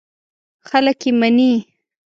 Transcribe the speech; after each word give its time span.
خلک 0.69 0.99
یې 1.05 1.11
مني. 1.19 1.53